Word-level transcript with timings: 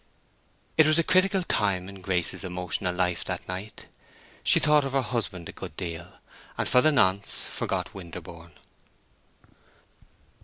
It 0.79 0.87
was 0.87 0.97
a 0.97 1.03
critical 1.03 1.43
time 1.43 1.87
in 1.87 2.01
Grace's 2.01 2.43
emotional 2.43 2.91
life 2.95 3.23
that 3.25 3.47
night. 3.47 3.85
She 4.43 4.59
thought 4.59 4.83
of 4.83 4.93
her 4.93 5.03
husband 5.03 5.47
a 5.47 5.51
good 5.51 5.77
deal, 5.77 6.13
and 6.57 6.67
for 6.67 6.81
the 6.81 6.91
nonce 6.91 7.45
forgot 7.45 7.93
Winterborne. 7.93 8.53